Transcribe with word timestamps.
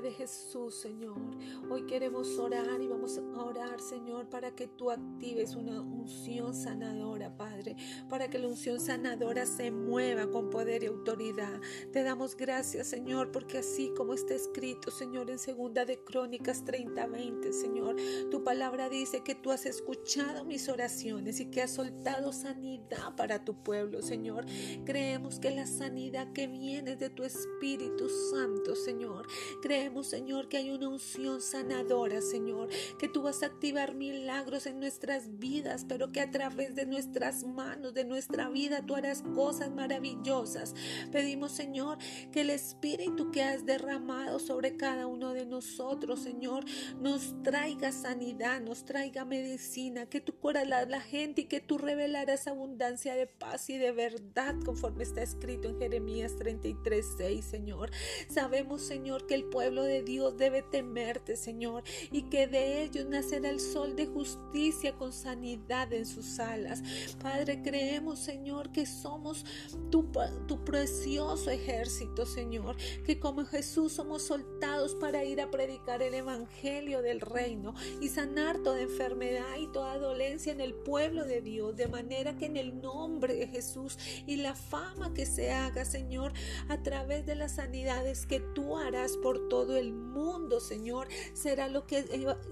de 0.00 0.10
Jesús, 0.10 0.74
Señor. 0.74 1.16
Hoy 1.70 1.86
queremos 1.86 2.38
orar 2.38 2.80
y 2.80 2.88
vamos 2.88 3.18
a 3.18 3.42
orar, 3.42 3.80
Señor, 3.80 4.28
para 4.28 4.50
que 4.50 4.66
tú 4.66 4.90
actives 4.90 5.54
una 5.54 5.80
unción 5.80 6.54
sanadora, 6.54 7.36
Padre, 7.36 7.76
para 8.08 8.28
que 8.28 8.38
la 8.38 8.48
unción 8.48 8.80
sanadora 8.80 9.46
se 9.46 9.70
mueva 9.70 10.30
con 10.30 10.50
poder 10.50 10.82
y 10.82 10.86
autoridad. 10.86 11.60
Te 11.92 12.02
damos 12.02 12.36
gracias, 12.36 12.88
Señor, 12.88 13.30
porque 13.30 13.58
así 13.58 13.92
como 13.96 14.14
está 14.14 14.34
escrito, 14.34 14.90
Señor, 14.90 15.30
en 15.30 15.38
segunda 15.38 15.84
de 15.84 16.02
Crónicas 16.02 16.64
30, 16.64 17.06
20, 17.06 17.52
Señor, 17.52 17.96
tu 18.30 18.42
palabra 18.42 18.88
dice 18.88 19.22
que 19.22 19.34
tú 19.34 19.52
has 19.52 19.64
escuchado 19.64 20.44
mis 20.44 20.68
oraciones 20.68 21.38
y 21.40 21.46
que 21.46 21.62
has 21.62 21.70
soltado 21.70 22.32
sanidad 22.32 23.14
para 23.16 23.44
tu 23.44 23.62
pueblo, 23.62 24.02
Señor. 24.02 24.44
Creemos 24.84 25.38
que 25.38 25.50
la 25.50 25.66
sanidad 25.66 26.32
que 26.32 26.48
viene 26.48 26.96
de 26.96 27.10
tu 27.10 27.22
Espíritu 27.22 28.08
Santo, 28.32 28.74
Señor. 28.74 29.26
Creemos, 29.62 29.83
Señor, 30.02 30.48
que 30.48 30.56
hay 30.56 30.70
una 30.70 30.88
unción 30.88 31.40
sanadora, 31.40 32.20
Señor, 32.20 32.68
que 32.98 33.08
tú 33.08 33.22
vas 33.22 33.42
a 33.42 33.46
activar 33.46 33.94
milagros 33.94 34.66
en 34.66 34.80
nuestras 34.80 35.38
vidas, 35.38 35.84
pero 35.88 36.10
que 36.10 36.20
a 36.20 36.30
través 36.30 36.74
de 36.74 36.86
nuestras 36.86 37.44
manos, 37.44 37.94
de 37.94 38.04
nuestra 38.04 38.48
vida, 38.48 38.84
tú 38.86 38.94
harás 38.94 39.22
cosas 39.34 39.70
maravillosas. 39.70 40.74
Pedimos, 41.12 41.52
Señor, 41.52 41.98
que 42.32 42.40
el 42.40 42.50
Espíritu 42.50 43.30
que 43.30 43.42
has 43.42 43.66
derramado 43.66 44.38
sobre 44.38 44.76
cada 44.76 45.06
uno 45.06 45.32
de 45.32 45.46
nosotros, 45.46 46.20
Señor, 46.20 46.64
nos 47.00 47.42
traiga 47.42 47.92
sanidad, 47.92 48.60
nos 48.60 48.84
traiga 48.84 49.24
medicina, 49.24 50.06
que 50.06 50.20
tú 50.20 50.34
curas 50.38 50.64
a 50.70 50.86
la 50.86 51.00
gente 51.00 51.42
y 51.42 51.44
que 51.44 51.60
tú 51.60 51.78
revelarás 51.78 52.46
abundancia 52.46 53.14
de 53.14 53.26
paz 53.26 53.68
y 53.68 53.76
de 53.76 53.92
verdad, 53.92 54.54
conforme 54.64 55.02
está 55.02 55.22
escrito 55.22 55.68
en 55.68 55.78
Jeremías 55.78 56.36
33, 56.36 57.06
6, 57.16 57.44
Señor. 57.44 57.90
Sabemos, 58.28 58.82
Señor, 58.82 59.26
que 59.26 59.34
el 59.34 59.44
pueblo 59.44 59.73
de 59.82 60.02
Dios 60.02 60.36
debe 60.36 60.62
temerte, 60.62 61.36
Señor, 61.36 61.82
y 62.10 62.22
que 62.22 62.46
de 62.46 62.82
ellos 62.82 63.06
nacerá 63.06 63.50
el 63.50 63.60
sol 63.60 63.96
de 63.96 64.06
justicia 64.06 64.96
con 64.96 65.12
sanidad 65.12 65.92
en 65.92 66.06
sus 66.06 66.38
alas. 66.38 66.82
Padre, 67.22 67.62
creemos, 67.62 68.20
Señor, 68.20 68.72
que 68.72 68.86
somos 68.86 69.44
tu, 69.90 70.10
tu 70.46 70.64
precioso 70.64 71.50
ejército, 71.50 72.26
Señor, 72.26 72.76
que 73.04 73.18
como 73.18 73.44
Jesús 73.44 73.92
somos 73.92 74.22
soltados 74.22 74.94
para 74.94 75.24
ir 75.24 75.40
a 75.40 75.50
predicar 75.50 76.02
el 76.02 76.14
evangelio 76.14 77.02
del 77.02 77.20
reino 77.20 77.74
y 78.00 78.08
sanar 78.08 78.58
toda 78.62 78.80
enfermedad 78.80 79.56
y 79.58 79.70
toda 79.72 79.98
dolencia 79.98 80.52
en 80.52 80.60
el 80.60 80.74
pueblo 80.74 81.24
de 81.24 81.40
Dios, 81.40 81.76
de 81.76 81.88
manera 81.88 82.36
que 82.36 82.46
en 82.46 82.56
el 82.56 82.80
nombre 82.80 83.34
de 83.34 83.48
Jesús 83.48 83.98
y 84.26 84.36
la 84.36 84.54
fama 84.54 85.14
que 85.14 85.26
se 85.26 85.52
haga, 85.52 85.84
Señor, 85.84 86.32
a 86.68 86.82
través 86.82 87.26
de 87.26 87.34
las 87.34 87.56
sanidades 87.56 88.26
que 88.26 88.40
tú 88.40 88.76
harás 88.76 89.16
por 89.16 89.48
todo 89.48 89.63
el 89.72 89.92
mundo, 89.92 90.60
Señor, 90.60 91.08
será 91.32 91.68
lo 91.68 91.86
que 91.86 92.04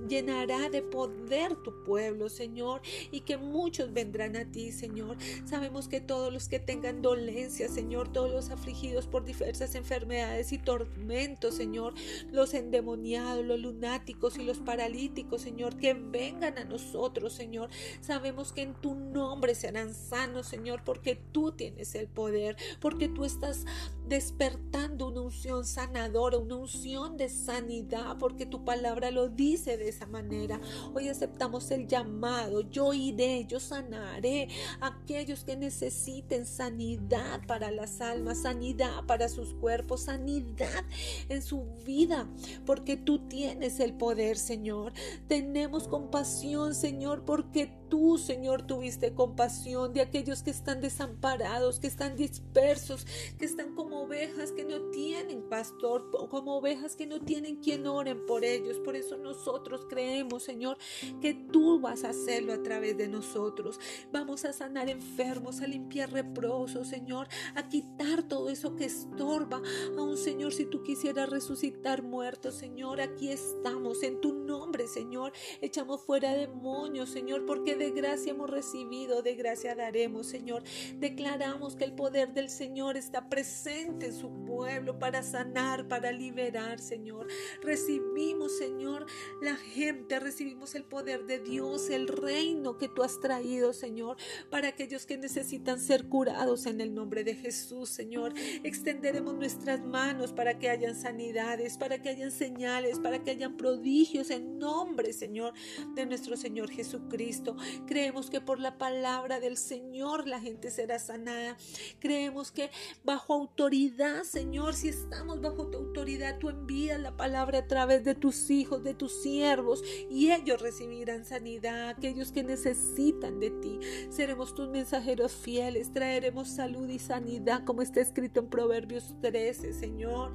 llenará 0.09 0.69
de 0.69 0.83
poder 0.83 1.57
tu 1.57 1.85
pueblo, 1.85 2.29
Señor, 2.29 2.83
y 3.11 3.21
que 3.21 3.37
muchos 3.37 3.93
vendrán 3.93 4.37
a 4.37 4.51
ti, 4.51 4.73
Señor. 4.73 5.17
Sabemos 5.45 5.89
que 5.89 6.01
todos 6.01 6.33
los 6.33 6.49
que 6.49 6.59
tengan 6.59 7.03
dolencia, 7.03 7.69
Señor, 7.69 8.13
todos 8.13 8.31
los 8.31 8.51
afligidos 8.51 9.07
por 9.07 9.25
diversas 9.25 9.75
enfermedades 9.75 10.53
y 10.53 10.59
tormentos, 10.59 11.55
Señor, 11.55 11.95
los 12.31 12.55
endemoniados, 12.55 13.45
los 13.45 13.61
lunáticos 13.61 14.39
y 14.39 14.45
los 14.45 14.59
paralíticos, 14.59 15.43
Señor, 15.43 15.77
que 15.77 15.95
vengan 15.95 16.59
a 16.59 16.65
nosotros, 16.65 17.33
Señor. 17.33 17.71
Sabemos 18.01 18.53
que 18.53 18.63
en 18.63 18.75
tu 18.75 18.95
nombre 18.95 19.55
serán 19.55 19.95
sanos, 19.95 20.47
Señor, 20.47 20.83
porque 20.85 21.17
tú 21.17 21.53
tienes 21.53 21.95
el 21.95 22.09
poder, 22.09 22.57
porque 22.81 23.09
tú 23.09 23.25
estás 23.25 23.65
despertando 24.09 25.09
una 25.09 25.23
unción 25.23 25.65
sanadora, 25.65 26.39
una 26.39 26.57
unción 26.57 27.17
de 27.17 27.29
sanidad, 27.29 28.17
porque 28.19 28.47
tu 28.47 28.65
palabra 28.65 29.11
lo 29.11 29.29
dice 29.29 29.77
de 29.77 29.89
esa 29.89 30.07
manera. 30.07 30.61
Hoy 30.95 31.09
aceptamos 31.09 31.71
el 31.71 31.87
llamado, 31.87 32.63
yo 32.71 32.93
iré, 32.93 33.47
yo 33.47 33.61
sanaré 33.61 34.49
a 34.81 34.89
aquellos 34.89 35.45
que 35.45 35.57
necesiten 35.57 36.47
sanidad 36.47 37.41
para 37.47 37.71
las 37.71 38.01
almas, 38.01 38.43
sanidad 38.43 39.05
para 39.07 39.29
sus 39.29 39.55
cuerpos, 39.55 40.03
sanidad 40.03 40.85
en 41.29 41.43
su 41.43 41.65
vida, 41.85 42.29
porque 42.67 42.97
tú 42.97 43.29
tienes 43.29 43.81
el 43.81 43.95
poder, 43.95 44.37
Señor. 44.37 44.93
Tenemos 45.29 45.89
compasión, 45.89 46.75
Señor, 46.75 47.25
porque 47.25 47.82
tú, 47.93 48.17
Señor, 48.17 48.63
tuviste 48.63 49.13
compasión 49.13 49.93
de 49.93 50.01
aquellos 50.01 50.43
que 50.43 50.49
están 50.49 50.81
desamparados, 50.81 51.79
que 51.79 51.89
están 51.89 52.17
dispersos, 52.17 53.07
que 53.39 53.45
están 53.45 53.75
como 53.75 54.05
ovejas 54.05 54.51
que 54.53 54.65
no 54.65 54.81
tienen 54.93 55.43
pastor, 55.43 56.11
como 56.31 56.57
ovejas 56.57 56.97
que 56.97 57.07
no 57.07 57.21
tienen 57.21 57.57
quien 57.57 57.87
oren 57.87 58.25
por 58.25 58.47
ellos. 58.47 58.79
Por 58.79 58.97
eso 58.97 59.19
nosotros 59.19 59.85
creemos, 59.91 60.43
Señor, 60.43 60.79
que 61.21 61.35
tú 61.35 61.81
vas 61.81 62.05
a 62.05 62.09
hacerlo 62.09 62.55
a 62.55 62.63
través 62.63 62.97
de 62.97 63.09
nosotros. 63.09 63.79
Vamos 64.11 64.47
a 64.47 64.55
sanar 64.55 64.89
enfermos, 64.89 65.61
a 65.61 65.67
limpiar 65.67 66.13
reprosos, 66.13 66.89
Señor, 66.89 67.29
a 67.55 67.69
quitar 67.69 68.23
todo 68.23 68.49
eso 68.49 68.75
que 68.75 68.87
estorba. 68.87 69.61
A 69.99 70.01
un 70.01 70.17
Señor, 70.17 70.55
si 70.55 70.65
tú 70.65 70.83
quisieras 70.83 71.29
resucitar 71.29 72.03
muertos, 72.03 72.55
Señor, 72.55 73.03
aquí 73.03 73.29
estamos 73.29 74.03
en 74.03 74.19
tu 74.23 74.33
nombre, 74.33 74.89
Señor. 74.89 75.35
Echamos 75.61 76.01
fuera 76.01 76.33
demonios, 76.33 77.11
Señor, 77.11 77.45
porque 77.45 77.82
de 77.83 77.91
gracia 77.91 78.31
hemos 78.31 78.49
recibido, 78.49 79.23
de 79.23 79.35
gracia 79.35 79.75
daremos, 79.75 80.29
Señor. 80.29 80.63
Declaramos 81.01 81.75
que 81.75 81.83
el 81.83 81.93
poder 81.93 82.33
del 82.33 82.49
Señor 82.49 82.97
está 82.97 83.29
presente 83.29 84.07
en 84.07 84.15
su 84.15 84.31
pueblo 84.45 85.01
para 85.01 85.25
sanar, 85.25 85.89
para 85.89 86.13
liberar, 86.13 86.79
Señor. 86.79 87.27
Recibimos, 87.61 88.57
Señor, 88.57 89.07
la 89.41 89.57
gente, 89.57 90.21
recibimos 90.21 90.77
el 90.77 90.85
poder 90.85 91.27
de 91.27 91.41
Dios, 91.41 91.91
el 91.91 92.07
reino 92.07 92.79
que 92.79 92.89
tú 92.89 93.03
has 93.03 93.19
traído, 93.19 93.73
Señor, 93.73 94.17
para 94.49 94.69
aquellos 94.69 95.05
que 95.05 95.19
necesitan 95.19 95.81
ser 95.81 96.09
curados 96.09 96.67
en 96.67 96.81
el 96.81 96.95
nombre 96.95 97.25
de 97.25 97.35
Jesús, 97.35 97.89
Señor. 97.89 98.33
Extenderemos 98.63 99.35
nuestras 99.35 99.85
manos 99.85 100.33
para 100.33 100.57
que 100.61 100.71
hayan 100.71 100.95
sanidades, 100.95 101.79
para 101.79 102.01
que 102.01 102.11
hayan 102.11 102.31
señales, 102.31 103.01
para 103.01 103.25
que 103.25 103.33
hayan 103.33 103.57
prodigios 103.57 104.31
en 104.31 104.61
nombre, 104.61 105.13
Señor, 105.13 105.53
de 105.97 106.07
nuestro 106.07 106.37
Señor 106.37 106.71
Jesucristo. 106.71 107.57
Creemos 107.87 108.31
que 108.31 108.41
por 108.41 108.59
la 108.59 108.79
palabra 108.79 109.41
del 109.41 109.57
Señor 109.57 110.27
la 110.27 110.41
gente 110.41 110.71
será 110.71 110.99
sanada. 110.99 111.57
Creemos 112.01 112.53
que 112.53 112.71
bajo 113.05 113.35
autoridad 113.35 113.83
Señor, 114.25 114.75
si 114.75 114.89
estamos 114.89 115.41
bajo 115.41 115.69
tu 115.69 115.79
autoridad, 115.79 116.39
tú 116.39 116.49
envías 116.49 117.01
la 117.01 117.17
palabra 117.17 117.59
a 117.59 117.67
través 117.67 118.05
de 118.05 118.15
tus 118.15 118.51
hijos, 118.51 118.83
de 118.83 118.95
tus 118.95 119.13
siervos, 119.23 119.83
y 120.11 120.31
ellos 120.31 120.61
recibirán 120.61 121.25
sanidad, 121.25 121.89
aquellos 121.89 122.33
que 122.33 122.43
necesitan 122.43 123.41
de 123.41 123.51
ti. 123.51 123.79
Seremos 124.11 124.55
tus 124.55 124.69
mensajeros 124.69 125.33
fieles, 125.33 125.93
traeremos 125.93 126.49
salud 126.49 126.89
y 126.89 126.99
sanidad, 126.99 127.65
como 127.65 127.83
está 127.83 128.01
escrito 128.01 128.41
en 128.41 128.49
Proverbios 128.49 129.15
13, 129.21 129.73
Señor. 129.73 130.33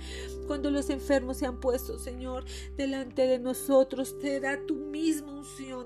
Cuando 0.47 0.71
los 0.71 0.89
enfermos 0.89 1.37
se 1.37 1.45
han 1.45 1.59
puesto, 1.59 1.99
Señor, 1.99 2.45
delante 2.75 3.27
de 3.27 3.39
nosotros, 3.39 4.17
te 4.19 4.39
da 4.39 4.65
tu 4.65 4.75
misma 4.75 5.36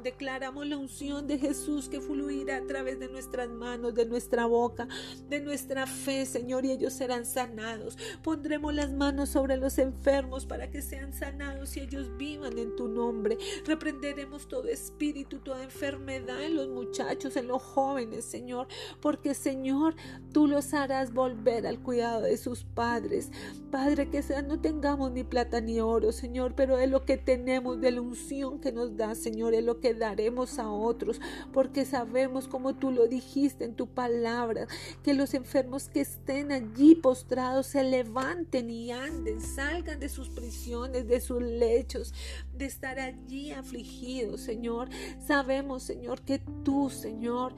Declaramos 0.04 0.68
la 0.68 0.78
unción 0.78 1.28
de 1.28 1.38
Jesús 1.38 1.88
que 1.90 2.02
fluirá 2.02 2.58
a 2.58 2.68
través 2.68 3.00
de 3.00 3.08
nuestras 3.08 3.50
manos, 3.50 3.94
de 3.94 4.06
nuestra 4.06 4.46
boca, 4.46 4.88
de 5.30 5.40
nuestra 5.40 5.88
fe, 5.88 6.26
Señor, 6.26 6.66
y 6.66 6.72
ellos 6.72 6.94
serán 6.94 7.26
sanados 7.26 7.98
Pondremos 8.24 8.74
las 8.74 8.92
manos 8.92 9.30
sobre 9.30 9.58
los 9.58 9.78
enfermos 9.78 10.46
para 10.46 10.70
que 10.70 10.82
sean 10.82 11.14
sanados 11.14 11.76
y 11.78 11.82
ellos 11.82 12.16
vivan 12.18 12.58
en 12.58 12.76
tu 12.76 12.88
nombre. 12.88 13.38
Reprenderemos 13.66 14.48
todo 14.48 14.68
espíritu, 14.68 15.40
toda 15.40 15.64
enfermedad 15.64 16.44
en 16.44 16.56
los 16.56 16.68
muchachos, 16.70 17.36
en 17.36 17.48
los 17.48 17.62
jóvenes, 17.62 18.26
Señor, 18.26 18.68
porque 19.02 19.34
Señor, 19.34 19.96
tú 20.34 20.48
los 20.48 20.74
harás 20.74 21.14
volver 21.14 21.68
al 21.68 21.80
cuidado 21.80 22.22
de 22.22 22.38
sus 22.38 22.64
padres. 22.64 23.32
Padre, 23.72 24.10
que 24.10 24.22
sea, 24.22 24.42
no 24.42 24.60
tengamos 24.60 25.12
ni 25.12 25.24
plata 25.24 25.62
ni 25.62 25.80
oro, 25.80 26.12
Señor, 26.12 26.54
pero 26.56 26.78
es 26.78 26.90
lo 26.90 27.06
que 27.06 27.18
tenemos 27.18 27.80
de 27.82 27.92
la 27.92 28.02
unción 28.02 28.60
que 28.60 28.72
nos 28.72 28.98
da, 28.98 29.16
Señor, 29.16 29.51
lo 29.60 29.82
que 29.82 29.94
daremos 29.94 30.60
a 30.60 30.70
otros, 30.70 31.20
porque 31.52 31.84
sabemos 31.84 32.48
como 32.48 32.76
tú 32.76 32.92
lo 32.92 33.08
dijiste 33.08 33.66
en 33.66 33.76
tu 33.76 33.88
palabra, 33.88 34.68
que 35.04 35.14
los 35.14 35.34
enfermos 35.34 35.90
que 35.90 36.02
estén 36.02 36.52
allí 36.52 36.96
postrados 36.96 37.68
se 37.68 37.84
levanten 37.84 38.70
y 38.70 38.92
anden, 38.92 39.42
salgan 39.42 40.00
de 40.00 40.08
sus 40.08 40.30
prisiones, 40.30 41.08
de 41.08 41.20
sus 41.20 41.42
lechos, 41.42 42.14
de 42.54 42.66
estar 42.66 43.00
allí 43.00 43.52
afligidos, 43.52 44.42
Señor. 44.42 44.90
Sabemos, 45.26 45.84
Señor, 45.84 46.22
que 46.22 46.40
tú, 46.64 46.90
Señor, 46.90 47.56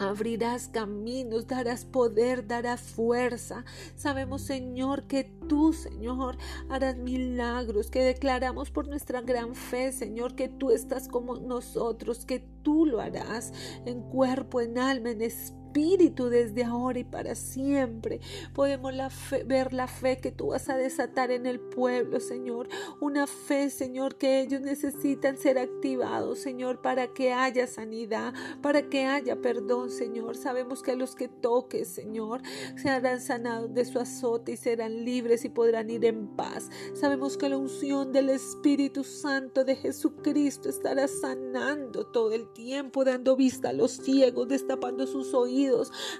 abrirás 0.00 0.68
caminos, 0.68 1.46
darás 1.46 1.84
poder, 1.84 2.46
darás 2.46 2.80
fuerza. 2.80 3.64
Sabemos, 3.96 4.42
Señor, 4.42 5.06
que 5.06 5.24
tú, 5.48 5.72
Señor, 5.72 6.38
harás 6.68 6.96
milagros, 6.96 7.90
que 7.90 8.02
declaramos 8.02 8.70
por 8.70 8.88
nuestra 8.88 9.20
gran 9.20 9.54
fe, 9.54 9.92
Señor, 9.92 10.34
que 10.34 10.48
tú 10.48 10.70
estás 10.70 11.06
como 11.06 11.36
nosotros, 11.36 12.24
que 12.24 12.40
tú 12.62 12.86
lo 12.86 13.00
harás 13.00 13.52
en 13.84 14.00
cuerpo, 14.02 14.60
en 14.60 14.78
alma, 14.78 15.10
en 15.10 15.22
espíritu 15.22 15.59
Espíritu 15.70 16.28
desde 16.30 16.64
ahora 16.64 16.98
y 16.98 17.04
para 17.04 17.36
siempre. 17.36 18.18
Podemos 18.54 18.92
ver 19.46 19.72
la 19.72 19.86
fe 19.86 20.18
que 20.18 20.32
tú 20.32 20.48
vas 20.48 20.68
a 20.68 20.76
desatar 20.76 21.30
en 21.30 21.46
el 21.46 21.60
pueblo, 21.60 22.18
Señor. 22.18 22.68
Una 23.00 23.28
fe, 23.28 23.70
Señor, 23.70 24.16
que 24.16 24.40
ellos 24.40 24.60
necesitan 24.62 25.36
ser 25.36 25.58
activados, 25.58 26.40
Señor, 26.40 26.82
para 26.82 27.14
que 27.14 27.32
haya 27.32 27.68
sanidad, 27.68 28.34
para 28.60 28.88
que 28.88 29.04
haya 29.04 29.36
perdón, 29.36 29.90
Señor. 29.90 30.36
Sabemos 30.36 30.82
que 30.82 30.90
a 30.90 30.96
los 30.96 31.14
que 31.14 31.28
toques, 31.28 31.86
Señor, 31.86 32.42
serán 32.74 33.20
sanados 33.20 33.72
de 33.72 33.84
su 33.84 34.00
azote 34.00 34.52
y 34.52 34.56
serán 34.56 35.04
libres 35.04 35.44
y 35.44 35.50
podrán 35.50 35.88
ir 35.88 36.04
en 36.04 36.34
paz. 36.34 36.68
Sabemos 36.94 37.36
que 37.36 37.48
la 37.48 37.58
unción 37.58 38.10
del 38.10 38.30
Espíritu 38.30 39.04
Santo 39.04 39.62
de 39.62 39.76
Jesucristo 39.76 40.68
estará 40.68 41.06
sanando 41.06 42.06
todo 42.06 42.32
el 42.32 42.52
tiempo, 42.52 43.04
dando 43.04 43.36
vista 43.36 43.68
a 43.68 43.72
los 43.72 43.92
ciegos, 43.92 44.48
destapando 44.48 45.06
sus 45.06 45.32
oídos, 45.32 45.59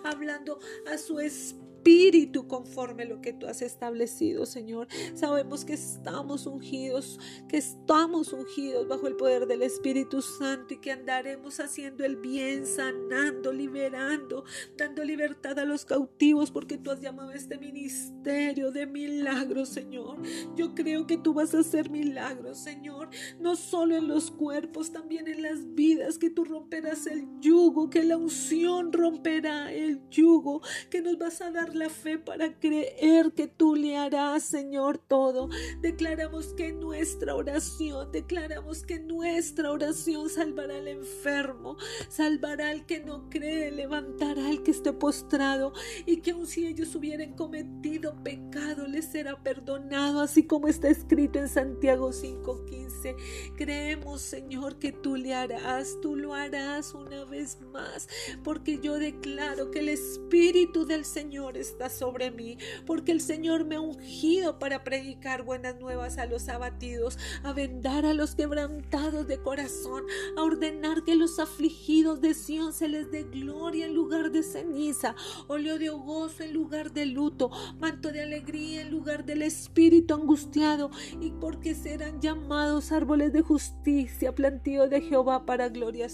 hablando 0.04 0.58
a 0.92 0.98
su 0.98 1.20
espíritu 1.20 1.69
espíritu 1.81 2.47
conforme 2.47 3.06
lo 3.06 3.23
que 3.23 3.32
tú 3.32 3.47
has 3.47 3.62
establecido, 3.62 4.44
Señor. 4.44 4.87
Sabemos 5.15 5.65
que 5.65 5.73
estamos 5.73 6.47
ungidos, 6.47 7.19
que 7.49 7.56
estamos 7.56 8.35
ungidos 8.35 8.87
bajo 8.87 9.06
el 9.06 9.17
poder 9.17 9.47
del 9.47 9.62
Espíritu 9.62 10.21
Santo 10.21 10.75
y 10.75 10.79
que 10.79 10.93
andaremos 10.93 11.59
haciendo 11.59 12.05
el 12.05 12.17
bien, 12.17 12.67
sanando, 12.67 13.53
liberando, 13.53 14.44
dando 14.77 15.03
libertad 15.05 15.59
a 15.59 15.65
los 15.65 15.87
cautivos, 15.87 16.50
porque 16.50 16.77
tú 16.77 16.91
has 16.91 17.00
llamado 17.00 17.32
este 17.32 17.56
ministerio 17.56 18.71
de 18.71 18.87
milagros, 18.87 19.71
Señor. 19.71 20.19
Yo 20.56 20.75
creo 20.75 21.06
que 21.06 21.17
tú 21.17 21.32
vas 21.32 21.55
a 21.55 21.61
hacer 21.61 21.88
milagros, 21.88 22.59
Señor, 22.59 23.09
no 23.38 23.56
solo 23.56 23.97
en 23.97 24.06
los 24.06 24.31
cuerpos, 24.31 24.93
también 24.93 25.29
en 25.29 25.43
las 25.43 25.75
vidas, 25.75 26.19
que 26.19 26.29
tú 26.29 26.44
romperás 26.44 27.06
el 27.06 27.27
yugo, 27.41 27.88
que 27.88 28.05
la 28.05 28.19
unción 28.19 28.93
romperá 28.93 29.73
el 29.73 30.03
yugo, 30.11 30.61
que 30.91 31.00
nos 31.00 31.17
vas 31.17 31.41
a 31.41 31.50
dar 31.50 31.69
la 31.75 31.88
fe 31.88 32.19
para 32.19 32.58
creer 32.58 33.32
que 33.32 33.46
tú 33.46 33.75
le 33.75 33.96
harás, 33.96 34.43
Señor, 34.43 34.99
todo. 34.99 35.49
Declaramos 35.81 36.55
que 36.55 36.72
nuestra 36.72 37.34
oración, 37.34 38.11
declaramos 38.12 38.82
que 38.84 38.99
nuestra 38.99 39.70
oración 39.70 40.28
salvará 40.28 40.76
al 40.76 40.88
enfermo, 40.88 41.76
salvará 42.08 42.70
al 42.70 42.87
que 42.87 43.00
no 43.00 43.28
cree, 43.31 43.70
levantará 43.70 44.49
al 44.49 44.62
que 44.62 44.70
esté 44.70 44.93
postrado 44.93 45.72
y 46.06 46.19
que 46.19 46.32
aun 46.32 46.46
si 46.46 46.67
ellos 46.67 46.94
hubieran 46.94 47.34
cometido 47.34 48.14
pecado, 48.22 48.87
les 48.87 49.06
será 49.06 49.43
perdonado, 49.43 50.20
así 50.20 50.44
como 50.44 50.69
está 50.69 50.88
escrito 50.88 51.38
en 51.38 51.49
Santiago 51.49 52.12
5:15. 52.12 53.17
Creemos, 53.56 54.20
Señor, 54.22 54.78
que 54.78 54.93
tú 54.93 55.17
le 55.17 55.34
harás, 55.34 55.99
tú 56.00 56.17
lo 56.17 56.34
harás 56.34 56.94
una 56.94 57.25
vez 57.25 57.58
más, 57.72 58.08
porque 58.44 58.78
yo 58.82 58.99
declaro 58.99 59.70
que 59.70 59.81
el 59.81 59.88
Espíritu 59.88 60.87
del 60.87 61.05
Señor 61.05 61.56
está 61.60 61.88
sobre 61.88 62.30
mí, 62.30 62.58
porque 62.86 63.12
el 63.12 63.20
Señor 63.20 63.64
me 63.64 63.76
ha 63.76 63.80
ungido 63.80 64.58
para 64.58 64.84
predicar 64.84 65.42
buenas 65.42 65.78
nuevas 65.78 66.18
a 66.18 66.26
los 66.26 66.48
abatidos, 66.48 67.18
a 67.42 67.52
vendar 67.52 68.06
a 68.06 68.14
los 68.14 68.34
quebrantados 68.34 69.26
de 69.26 69.40
corazón, 69.40 70.04
a 70.36 70.42
ordenar 70.42 71.04
que 71.04 71.16
los 71.16 71.38
afligidos 71.38 72.20
de 72.20 72.34
Sión 72.34 72.72
se 72.72 72.88
les 72.88 73.10
dé 73.10 73.24
gloria 73.24 73.86
en 73.86 73.94
lugar 73.94 74.30
de 74.30 74.42
ceniza, 74.42 75.14
óleo 75.48 75.78
de 75.78 75.90
gozo 75.90 76.42
en 76.42 76.52
lugar 76.52 76.92
de 76.92 77.06
luto, 77.06 77.50
manto 77.78 78.10
de 78.10 78.22
alegría 78.22 78.82
en 78.82 78.90
lugar 78.90 79.24
del 79.24 79.42
espíritu 79.42 80.14
angustiado, 80.14 80.90
y 81.20 81.30
porque 81.32 81.74
serán 81.74 82.20
llamados 82.20 82.92
árboles 82.92 83.32
de 83.32 83.42
justicia, 83.42 84.34
plantío 84.34 84.88
de 84.88 85.00
Jehová 85.00 85.44
para 85.46 85.68
gloria 85.68 86.08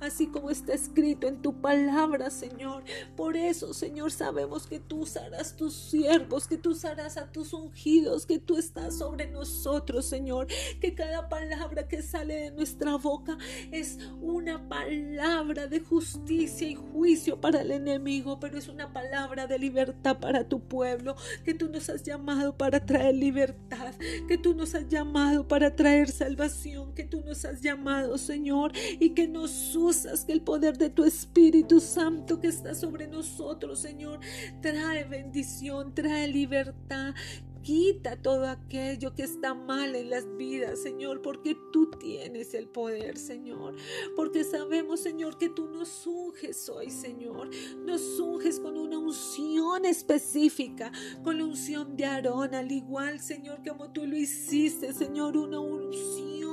así 0.00 0.26
como 0.26 0.50
está 0.50 0.72
escrito 0.72 1.26
en 1.26 1.42
tu 1.42 1.60
palabra, 1.60 2.30
Señor. 2.30 2.84
Por 3.16 3.36
eso, 3.36 3.74
Señor, 3.74 4.10
sabemos 4.10 4.66
que 4.66 4.80
tú 4.80 5.00
usarás 5.00 5.56
tus 5.56 5.74
siervos, 5.74 6.46
que 6.46 6.56
tú 6.56 6.70
usarás 6.70 7.16
a 7.16 7.30
tus 7.30 7.52
ungidos, 7.52 8.26
que 8.26 8.38
tú 8.38 8.56
estás 8.56 8.98
sobre 8.98 9.26
nosotros, 9.28 10.06
Señor. 10.06 10.46
Que 10.80 10.94
cada 10.94 11.28
palabra 11.28 11.88
que 11.88 12.02
sale 12.02 12.34
de 12.34 12.50
nuestra 12.50 12.96
boca 12.96 13.36
es 13.70 13.98
una 14.20 14.68
palabra 14.68 15.66
de 15.66 15.80
justicia 15.80 16.68
y 16.68 16.74
juicio 16.74 17.40
para 17.40 17.62
el 17.62 17.70
enemigo, 17.70 18.40
pero 18.40 18.58
es 18.58 18.68
una 18.68 18.92
palabra 18.92 19.46
de 19.46 19.58
libertad 19.58 20.18
para 20.18 20.48
tu 20.48 20.60
pueblo, 20.60 21.16
que 21.44 21.54
tú 21.54 21.68
nos 21.68 21.88
has 21.88 22.02
llamado 22.02 22.56
para 22.56 22.84
traer 22.84 23.14
libertad, 23.14 23.94
que 24.28 24.38
tú 24.38 24.54
nos 24.54 24.74
has 24.74 24.88
llamado 24.88 25.46
para 25.46 25.74
traer 25.74 26.10
salvación, 26.10 26.94
que 26.94 27.04
tú 27.04 27.20
nos 27.20 27.44
has 27.44 27.60
llamado, 27.60 28.18
Señor, 28.18 28.72
y 29.00 29.10
que 29.10 29.26
nos 29.26 29.74
usas, 29.74 30.24
que 30.24 30.32
el 30.32 30.42
poder 30.42 30.78
de 30.78 30.90
tu 30.90 31.04
Espíritu 31.04 31.80
Santo 31.80 32.38
que 32.38 32.48
está 32.48 32.74
sobre 32.74 33.08
nosotros, 33.08 33.80
Señor, 33.80 34.20
trae 34.60 35.04
bendición, 35.04 35.94
trae 35.94 36.28
libertad, 36.28 37.14
Quita 37.62 38.16
todo 38.16 38.46
aquello 38.46 39.14
que 39.14 39.22
está 39.22 39.52
mal 39.52 39.94
en 39.94 40.08
las 40.08 40.24
vidas, 40.38 40.80
Señor, 40.80 41.20
porque 41.20 41.54
tú 41.72 41.90
tienes 41.90 42.54
el 42.54 42.68
poder, 42.68 43.18
Señor. 43.18 43.76
Porque 44.16 44.44
sabemos, 44.44 45.00
Señor, 45.00 45.36
que 45.36 45.50
tú 45.50 45.68
nos 45.68 46.06
unges 46.06 46.70
hoy, 46.70 46.90
Señor. 46.90 47.50
Nos 47.84 48.18
unges 48.18 48.60
con 48.60 48.78
una 48.78 48.98
unción 48.98 49.84
específica, 49.84 50.90
con 51.22 51.36
la 51.36 51.44
unción 51.44 51.96
de 51.96 52.06
Aarón, 52.06 52.54
al 52.54 52.72
igual, 52.72 53.20
Señor, 53.20 53.60
como 53.66 53.92
tú 53.92 54.06
lo 54.06 54.16
hiciste, 54.16 54.94
Señor, 54.94 55.36
una 55.36 55.60
unción 55.60 56.49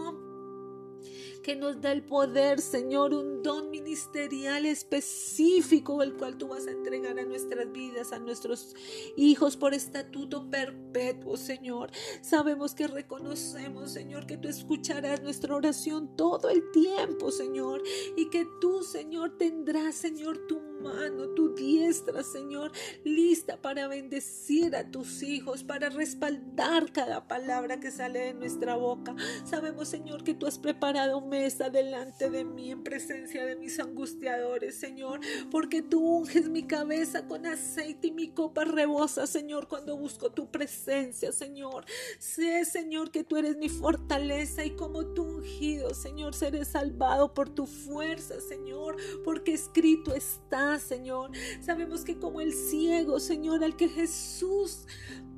que 1.47 1.55
nos 1.55 1.79
da 1.79 1.93
el 1.93 2.03
poder, 2.03 2.59
Señor, 2.59 3.13
un 3.13 3.41
don 3.41 3.69
ministerial 3.69 4.65
específico, 4.65 6.03
el 6.03 6.13
cual 6.15 6.37
tú 6.37 6.49
vas 6.49 6.67
a 6.67 6.71
entregar 6.71 7.17
a 7.17 7.23
nuestras 7.23 7.71
vidas, 7.71 8.11
a 8.11 8.19
nuestros 8.19 8.75
hijos 9.15 9.55
por 9.55 9.73
estatuto 9.73 10.49
perpetuo, 10.49 11.37
Señor. 11.37 11.89
Sabemos 12.21 12.75
que 12.75 12.87
reconocemos, 12.87 13.91
Señor, 13.91 14.27
que 14.27 14.35
tú 14.35 14.49
escucharás 14.49 15.23
nuestra 15.23 15.55
oración 15.55 16.17
todo 16.17 16.49
el 16.49 16.69
tiempo, 16.71 17.31
Señor, 17.31 17.81
y 18.17 18.29
que 18.29 18.45
tú, 18.59 18.83
Señor, 18.83 19.37
tendrás, 19.37 19.95
Señor, 19.95 20.47
tu 20.49 20.59
mano, 20.81 21.29
tu 21.29 21.53
diestra, 21.53 22.23
Señor, 22.23 22.71
lista 23.03 23.61
para 23.61 23.87
bendecir 23.87 24.75
a 24.75 24.89
tus 24.89 25.23
hijos, 25.23 25.63
para 25.63 25.89
respaldar 25.89 26.91
cada 26.91 27.27
palabra 27.27 27.79
que 27.79 27.91
sale 27.91 28.19
de 28.19 28.33
nuestra 28.33 28.75
boca. 28.75 29.15
Sabemos, 29.45 29.87
Señor, 29.87 30.23
que 30.23 30.33
tú 30.33 30.45
has 30.45 30.57
preparado 30.57 31.21
mesa 31.21 31.69
delante 31.69 32.29
de 32.29 32.43
mí 32.43 32.71
en 32.71 32.83
presencia 32.83 33.45
de 33.45 33.55
mis 33.55 33.79
angustiadores, 33.79 34.75
Señor, 34.75 35.19
porque 35.51 35.81
tú 35.81 36.01
unges 36.01 36.49
mi 36.49 36.63
cabeza 36.63 37.27
con 37.27 37.45
aceite 37.45 38.07
y 38.07 38.11
mi 38.11 38.29
copa 38.29 38.65
rebosa, 38.65 39.27
Señor, 39.27 39.67
cuando 39.67 39.97
busco 39.97 40.31
tu 40.31 40.51
presencia, 40.51 41.31
Señor. 41.31 41.85
Sé, 42.19 42.65
Señor, 42.65 43.11
que 43.11 43.23
tú 43.23 43.37
eres 43.37 43.57
mi 43.57 43.69
fortaleza 43.69 44.65
y 44.65 44.75
como 44.75 45.05
tu 45.13 45.23
ungido, 45.23 45.93
Señor, 45.93 46.35
seré 46.35 46.65
salvado 46.65 47.33
por 47.33 47.49
tu 47.49 47.65
fuerza, 47.65 48.39
Señor, 48.41 48.97
porque 49.23 49.53
escrito 49.53 50.13
está 50.13 50.66
Señor. 50.79 51.31
Sabemos 51.61 52.03
que 52.03 52.17
como 52.17 52.41
el 52.41 52.53
ciego, 52.53 53.19
Señor, 53.19 53.63
al 53.63 53.75
que 53.75 53.89
Jesús 53.89 54.85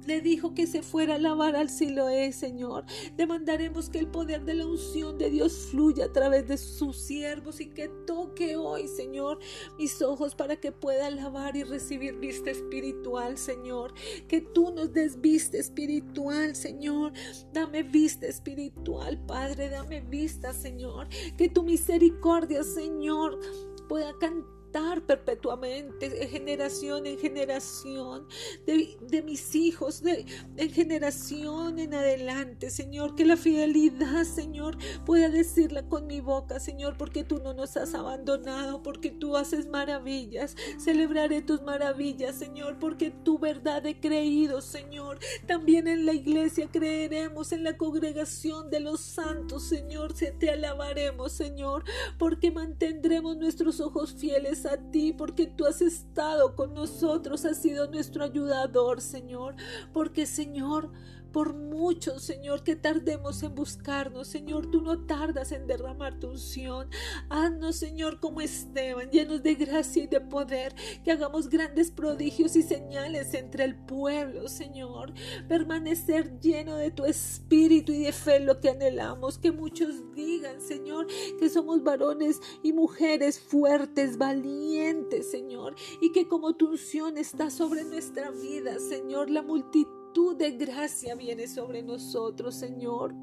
le 0.10 0.22
dijo 0.22 0.56
que 0.56 0.66
se 0.66 0.82
fuera 0.82 1.16
a 1.16 1.20
lavar 1.20 1.56
al 1.56 1.70
Siloé, 1.70 2.32
Señor. 2.32 2.84
Demandaremos 3.16 3.90
que 3.90 4.00
el 4.00 4.08
poder 4.08 4.44
de 4.44 4.56
la 4.56 4.66
unción 4.66 5.20
de 5.20 5.30
Dios 5.30 5.68
fluya 5.70 6.06
a 6.06 6.12
través 6.12 6.48
de 6.48 6.58
sus 6.58 6.98
siervos 6.98 7.60
y 7.62 7.68
que 7.68 7.90
toque 8.08 8.56
hoy, 8.56 8.88
Señor, 8.88 9.40
mis 9.78 10.02
ojos 10.02 10.34
para 10.34 10.56
que 10.56 10.72
pueda 10.72 11.10
lavar 11.12 11.56
y 11.56 11.64
recibir 11.64 12.18
vista 12.18 12.50
espiritual, 12.50 13.38
Señor. 13.38 13.94
Que 14.28 14.42
tú 14.42 14.72
nos 14.72 14.92
des 14.94 15.22
vista 15.22 15.58
espiritual, 15.58 16.56
Señor. 16.56 17.14
Dame 17.54 17.84
vista 17.84 18.26
espiritual, 18.26 19.24
Padre. 19.28 19.70
Dame 19.70 20.02
vista, 20.02 20.54
Señor. 20.54 21.08
Que 21.38 21.50
tu 21.50 21.62
misericordia, 21.62 22.64
Señor, 22.64 23.40
pueda 23.88 24.12
cantar 24.20 24.59
perpetuamente, 25.06 26.10
de 26.10 26.28
generación 26.28 27.06
en 27.06 27.18
generación, 27.18 28.28
de, 28.66 29.24
mis 29.24 29.56
hijos, 29.56 30.02
de, 30.02 30.26
en 30.58 30.72
generación 30.72 31.80
en 31.80 31.94
adelante, 31.94 32.70
Señor, 32.70 33.16
que 33.16 33.26
la 33.26 33.38
fidelidad, 33.38 34.24
Señor, 34.24 34.78
pueda 35.06 35.30
decirla 35.30 35.88
con 35.88 36.08
mi 36.08 36.22
boca, 36.22 36.60
Señor, 36.60 36.98
porque 36.98 37.24
tú 37.24 37.40
no 37.40 37.54
nos 37.54 37.78
has 37.78 37.94
abandonado, 37.96 38.84
porque 38.84 39.12
tú 39.12 39.36
haces 39.38 39.68
maravillas. 39.68 40.56
Celebraré 40.78 41.42
tus 41.42 41.62
maravillas, 41.62 42.36
Señor, 42.36 42.78
porque 42.80 43.12
tu 43.12 43.40
verdad 43.40 43.86
he 43.86 44.00
creído, 44.00 44.62
Señor. 44.62 45.20
También 45.48 45.88
en 45.88 46.06
la 46.06 46.14
iglesia 46.14 46.70
creeremos, 46.72 47.52
en 47.52 47.64
la 47.64 47.78
congregación 47.78 48.70
de 48.70 48.80
los 48.80 49.00
santos, 49.02 49.64
Señor, 49.64 50.16
se 50.16 50.32
te 50.32 50.52
alabaremos, 50.52 51.32
Señor, 51.32 51.84
porque 52.18 52.52
mantendremos 52.52 53.38
nuestros 53.38 53.80
ojos 53.80 54.14
fieles 54.14 54.59
a 54.66 54.78
ti 54.78 55.14
porque 55.14 55.48
tú 55.48 55.66
has 55.66 55.82
estado 55.82 56.56
con 56.56 56.74
nosotros, 56.74 57.46
has 57.46 57.58
sido 57.58 57.90
nuestro 57.90 58.24
ayudador, 58.24 59.02
Señor. 59.02 59.56
Porque, 59.94 60.26
Señor, 60.26 60.92
por 61.32 61.54
mucho, 61.54 62.20
Señor, 62.20 62.64
que 62.64 62.76
tardemos 62.76 63.44
en 63.44 63.56
buscarnos. 63.56 64.28
Señor, 64.28 64.70
tú 64.72 64.82
no 64.82 65.06
tardas 65.06 65.52
en 65.52 65.68
derramar 65.68 66.20
tu 66.20 66.30
unción. 66.30 66.90
Haznos, 67.30 67.76
Señor, 67.76 68.20
como 68.20 68.42
Esteban, 68.42 69.10
llenos 69.12 69.44
de 69.44 69.56
gracia 69.56 70.04
y 70.04 70.08
de 70.08 70.22
poder, 70.22 70.74
que 71.04 71.12
hagamos 71.12 71.50
grandes 71.50 71.92
prodigios 71.92 72.56
y 72.56 72.64
señales 72.64 73.34
entre 73.34 73.64
el 73.64 73.76
pueblo, 73.76 74.48
Señor. 74.48 75.14
Permanecer 75.48 76.40
lleno 76.40 76.76
de 76.76 76.92
tu 76.92 77.06
espíritu 77.06 77.92
y 77.92 78.04
de 78.04 78.12
fe, 78.12 78.40
lo 78.40 78.60
que 78.60 78.70
anhelamos. 78.70 79.38
Que 79.38 79.52
muchos 79.52 80.14
digan, 80.14 80.62
Señor, 80.62 81.08
que 81.40 81.50
somos 81.50 81.84
varones 81.84 82.40
y 82.64 82.74
mujeres 82.74 83.40
fuertes, 83.40 84.18
valientes, 84.18 85.30
Señor, 85.30 85.76
y 86.02 86.12
que 86.12 86.28
como 86.28 86.56
tu 86.56 86.70
unción 86.70 87.18
está 87.18 87.50
sobre 87.50 87.84
nuestra 87.84 88.32
vida, 88.32 88.80
Señor, 88.80 89.30
la 89.30 89.42
multitud 89.42 89.99
de 90.14 90.52
gracia 90.52 91.16
viene 91.16 91.48
sobre 91.48 91.84
nosotros, 91.84 92.56
Señor. 92.56 93.14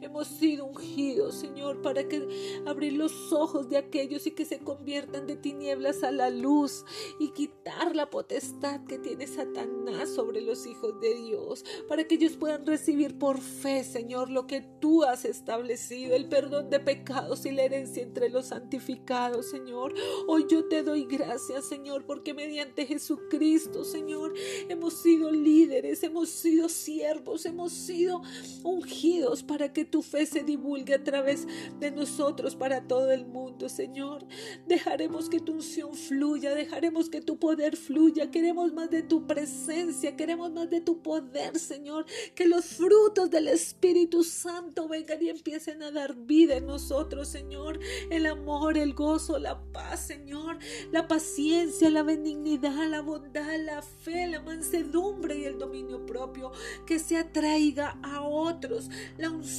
Hemos 0.00 0.28
sido 0.28 0.66
ungidos, 0.66 1.34
Señor, 1.36 1.82
para 1.82 2.08
que 2.08 2.62
abrir 2.66 2.94
los 2.94 3.32
ojos 3.32 3.68
de 3.68 3.76
aquellos 3.76 4.26
y 4.26 4.32
que 4.32 4.44
se 4.44 4.58
conviertan 4.58 5.26
de 5.26 5.36
tinieblas 5.36 6.02
a 6.02 6.10
la 6.10 6.30
luz 6.30 6.84
y 7.18 7.30
quitar 7.30 7.94
la 7.94 8.10
potestad 8.10 8.84
que 8.84 8.98
tiene 8.98 9.26
Satanás 9.26 10.10
sobre 10.10 10.40
los 10.40 10.66
hijos 10.66 11.00
de 11.00 11.14
Dios, 11.14 11.64
para 11.88 12.04
que 12.04 12.16
ellos 12.16 12.36
puedan 12.36 12.66
recibir 12.66 13.18
por 13.18 13.40
fe, 13.40 13.84
Señor, 13.84 14.30
lo 14.30 14.46
que 14.46 14.62
tú 14.80 15.04
has 15.04 15.24
establecido, 15.24 16.14
el 16.14 16.28
perdón 16.28 16.70
de 16.70 16.80
pecados 16.80 17.46
y 17.46 17.52
la 17.52 17.62
herencia 17.62 18.02
entre 18.02 18.28
los 18.28 18.46
santificados, 18.46 19.50
Señor. 19.50 19.94
Hoy 20.26 20.46
yo 20.48 20.66
te 20.66 20.82
doy 20.82 21.04
gracias, 21.04 21.66
Señor, 21.66 22.04
porque 22.04 22.34
mediante 22.34 22.86
Jesucristo, 22.86 23.84
Señor, 23.84 24.34
hemos 24.68 24.94
sido 24.94 25.30
líderes, 25.30 26.02
hemos 26.02 26.28
sido 26.30 26.68
siervos, 26.68 27.46
hemos 27.46 27.72
sido 27.72 28.22
ungidos 28.62 29.42
para 29.42 29.63
que 29.72 29.84
tu 29.84 30.02
fe 30.02 30.26
se 30.26 30.42
divulgue 30.42 30.94
a 30.94 31.04
través 31.04 31.46
de 31.78 31.90
nosotros 31.90 32.56
para 32.56 32.86
todo 32.86 33.10
el 33.10 33.26
mundo, 33.26 33.68
Señor. 33.68 34.26
Dejaremos 34.66 35.28
que 35.28 35.40
tu 35.40 35.52
unción 35.52 35.94
fluya, 35.94 36.54
dejaremos 36.54 37.08
que 37.08 37.20
tu 37.20 37.38
poder 37.38 37.76
fluya. 37.76 38.30
Queremos 38.30 38.72
más 38.72 38.90
de 38.90 39.02
tu 39.02 39.26
presencia, 39.26 40.16
queremos 40.16 40.52
más 40.52 40.70
de 40.70 40.80
tu 40.80 41.02
poder, 41.02 41.58
Señor. 41.58 42.06
Que 42.34 42.46
los 42.46 42.64
frutos 42.66 43.30
del 43.30 43.48
Espíritu 43.48 44.24
Santo 44.24 44.88
vengan 44.88 45.22
y 45.22 45.30
empiecen 45.30 45.82
a 45.82 45.90
dar 45.90 46.14
vida 46.14 46.56
en 46.56 46.66
nosotros, 46.66 47.28
Señor. 47.28 47.78
El 48.10 48.26
amor, 48.26 48.76
el 48.78 48.94
gozo, 48.94 49.38
la 49.38 49.60
paz, 49.72 50.06
Señor. 50.06 50.58
La 50.92 51.08
paciencia, 51.08 51.90
la 51.90 52.02
benignidad, 52.02 52.88
la 52.88 53.00
bondad, 53.00 53.58
la 53.60 53.82
fe, 53.82 54.26
la 54.26 54.40
mansedumbre 54.40 55.38
y 55.38 55.44
el 55.44 55.58
dominio 55.58 56.04
propio. 56.04 56.52
Que 56.86 56.98
se 56.98 57.16
atraiga 57.16 57.98
a 58.02 58.22
otros 58.22 58.90
la 59.18 59.30
unción 59.30 59.53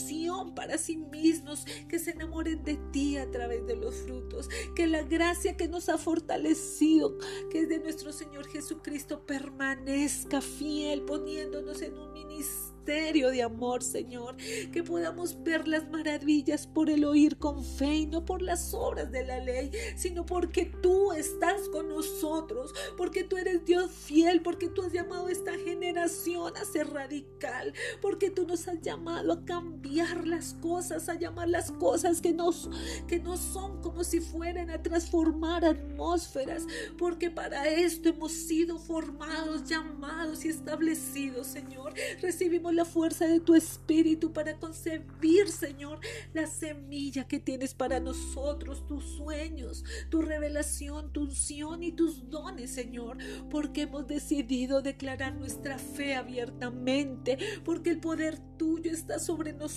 para 0.55 0.77
sí 0.77 0.97
mismos, 0.97 1.65
que 1.87 1.99
se 1.99 2.11
enamoren 2.11 2.63
de 2.63 2.77
ti 2.91 3.17
a 3.17 3.29
través 3.31 3.65
de 3.65 3.75
los 3.75 3.95
frutos, 3.95 4.49
que 4.75 4.87
la 4.87 5.03
gracia 5.03 5.55
que 5.55 5.67
nos 5.67 5.89
ha 5.89 5.97
fortalecido, 5.97 7.17
que 7.49 7.61
es 7.61 7.69
de 7.69 7.79
nuestro 7.79 8.11
Señor 8.11 8.47
Jesucristo, 8.47 9.25
permanezca 9.25 10.41
fiel, 10.41 11.01
poniéndonos 11.03 11.81
en 11.81 11.97
un 11.97 12.13
ministerio 12.13 13.31
de 13.31 13.41
amor, 13.41 13.81
Señor. 13.81 14.35
Que 14.71 14.83
podamos 14.83 15.43
ver 15.43 15.67
las 15.67 15.89
maravillas 15.89 16.67
por 16.67 16.89
el 16.89 17.03
oír 17.03 17.37
con 17.37 17.63
fe 17.63 17.95
y 17.95 18.05
no 18.05 18.25
por 18.25 18.41
las 18.41 18.73
obras 18.73 19.11
de 19.11 19.25
la 19.25 19.39
ley, 19.39 19.71
sino 19.95 20.25
porque 20.25 20.71
tú 20.81 21.11
estás 21.11 21.67
con 21.69 21.89
nosotros, 21.89 22.73
porque 22.95 23.23
tú 23.23 23.37
eres 23.37 23.65
Dios 23.65 23.91
fiel, 23.91 24.41
porque 24.41 24.69
tú 24.69 24.83
has 24.83 24.93
llamado 24.93 25.27
a 25.27 25.31
esta 25.31 25.53
generación 25.57 26.55
a 26.57 26.65
ser 26.65 26.91
radical, 26.91 27.73
porque 28.01 28.29
tú 28.29 28.45
nos 28.45 28.67
has 28.67 28.81
llamado 28.81 29.33
a 29.33 29.45
cambiar 29.45 29.84
las 30.25 30.53
cosas, 30.61 31.09
a 31.09 31.15
llamar 31.15 31.49
las 31.49 31.71
cosas 31.71 32.21
que, 32.21 32.33
nos, 32.33 32.69
que 33.07 33.19
no 33.19 33.37
son 33.37 33.81
como 33.81 34.03
si 34.03 34.19
fueran 34.19 34.69
a 34.69 34.81
transformar 34.81 35.65
atmósferas, 35.65 36.65
porque 36.97 37.29
para 37.29 37.67
esto 37.67 38.09
hemos 38.09 38.31
sido 38.31 38.77
formados, 38.77 39.65
llamados 39.65 40.45
y 40.45 40.49
establecidos, 40.49 41.47
Señor. 41.47 41.93
Recibimos 42.21 42.73
la 42.73 42.85
fuerza 42.85 43.25
de 43.27 43.39
tu 43.39 43.55
espíritu 43.55 44.33
para 44.33 44.57
concebir, 44.57 45.49
Señor, 45.49 45.99
la 46.33 46.47
semilla 46.47 47.27
que 47.27 47.39
tienes 47.39 47.73
para 47.73 47.99
nosotros, 47.99 48.85
tus 48.87 49.03
sueños, 49.05 49.83
tu 50.09 50.21
revelación, 50.21 51.11
tu 51.11 51.21
unción 51.23 51.83
y 51.83 51.91
tus 51.91 52.29
dones, 52.29 52.71
Señor, 52.71 53.17
porque 53.49 53.83
hemos 53.83 54.07
decidido 54.07 54.81
declarar 54.81 55.35
nuestra 55.35 55.77
fe 55.77 56.15
abiertamente, 56.15 57.37
porque 57.63 57.91
el 57.91 57.99
poder 57.99 58.39
tuyo 58.57 58.91
está 58.91 59.19
sobre 59.19 59.53
nosotros, 59.53 59.74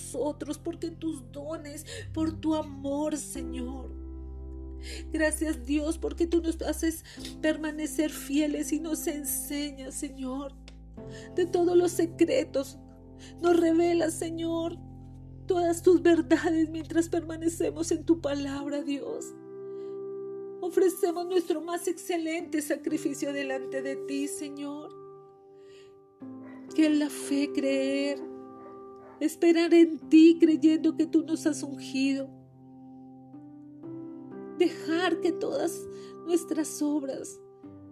porque 0.63 0.91
tus 0.91 1.31
dones, 1.31 1.85
por 2.13 2.39
tu 2.39 2.55
amor, 2.55 3.17
Señor. 3.17 3.89
Gracias 5.11 5.65
Dios 5.65 5.97
porque 5.97 6.25
tú 6.25 6.41
nos 6.41 6.61
haces 6.61 7.03
permanecer 7.41 8.11
fieles 8.11 8.71
y 8.71 8.79
nos 8.79 9.07
enseñas, 9.07 9.95
Señor, 9.95 10.53
de 11.35 11.45
todos 11.45 11.75
los 11.75 11.91
secretos 11.91 12.77
nos 13.41 13.59
revela, 13.59 14.11
Señor, 14.11 14.77
todas 15.47 15.81
tus 15.81 16.01
verdades 16.01 16.69
mientras 16.69 17.09
permanecemos 17.09 17.91
en 17.91 18.05
tu 18.05 18.21
palabra, 18.21 18.81
Dios. 18.81 19.33
Ofrecemos 20.61 21.25
nuestro 21.25 21.61
más 21.61 21.87
excelente 21.87 22.61
sacrificio 22.61 23.31
delante 23.33 23.81
de 23.81 23.95
ti, 23.95 24.27
Señor. 24.27 24.89
Que 26.75 26.85
en 26.85 26.99
la 26.99 27.09
fe 27.09 27.51
creer, 27.53 28.19
esperar 29.19 29.73
en 29.73 29.99
ti 30.09 30.37
creyendo 30.39 30.95
que 30.95 31.05
tú 31.05 31.23
nos 31.23 31.45
has 31.45 31.63
ungido. 31.63 32.29
Dejar 34.57 35.21
que 35.21 35.31
todas 35.31 35.87
nuestras 36.25 36.81
obras 36.81 37.39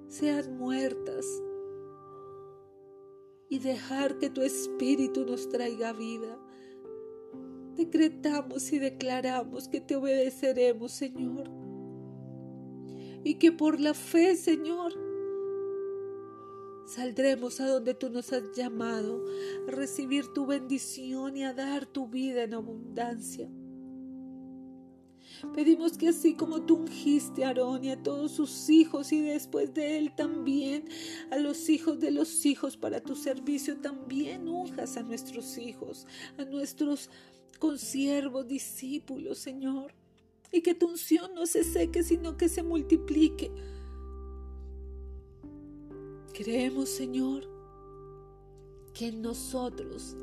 sean 0.08 0.58
muertas 0.58 1.26
y 3.50 3.60
dejar 3.60 4.18
que 4.18 4.30
tu 4.30 4.42
espíritu 4.42 5.26
nos 5.26 5.50
traiga 5.50 5.94
vida. 5.94 6.38
Decretamos 7.76 8.72
y 8.74 8.80
declaramos 8.80 9.68
que 9.68 9.80
te 9.80 9.96
obedeceremos, 9.96 10.92
Señor. 10.92 11.50
Y 13.24 13.36
que 13.36 13.52
por 13.52 13.80
la 13.80 13.94
fe, 13.94 14.36
Señor, 14.36 15.07
saldremos 16.88 17.60
a 17.60 17.68
donde 17.68 17.94
tú 17.94 18.10
nos 18.10 18.34
has 18.34 18.44
llamado, 18.56 19.24
a 19.68 19.72
recibir 19.72 20.34
tu 20.34 20.46
bendición 20.46 21.38
y 21.38 21.44
a 21.44 21.54
dar 21.54 21.86
tu 21.86 22.08
vida 22.08 22.44
en 22.44 22.54
abundancia. 22.54 23.50
Pedimos 25.54 25.98
que 25.98 26.08
así 26.10 26.34
como 26.34 26.64
tú 26.64 26.78
ungiste 26.78 27.44
a 27.44 27.50
Aarón 27.50 27.84
y 27.84 27.92
a 27.92 28.02
todos 28.02 28.32
sus 28.32 28.70
hijos 28.70 29.12
y 29.12 29.22
después 29.22 29.74
de 29.74 29.98
él 29.98 30.16
también 30.16 30.90
a 31.30 31.38
los 31.38 31.70
hijos 31.70 32.00
de 32.00 32.12
los 32.12 32.46
hijos 32.46 32.76
para 32.76 33.02
tu 33.02 33.16
servicio, 33.16 33.78
también 33.78 34.48
unjas 34.48 34.98
a 34.98 35.04
nuestros 35.04 35.58
hijos, 35.58 36.08
a 36.38 36.46
nuestros 36.46 37.10
consiervos, 37.60 38.48
discípulos, 38.48 39.38
Señor. 39.38 39.94
Y 40.52 40.62
que 40.62 40.74
tu 40.74 40.88
unción 40.88 41.36
no 41.36 41.46
se 41.46 41.64
seque, 41.64 42.04
sino 42.04 42.38
que 42.38 42.50
se 42.50 42.64
multiplique. 42.64 43.52
Creemos, 46.38 46.90
Señor, 46.90 47.46
que 48.94 49.08
en 49.08 49.24
nosotros 49.24 50.16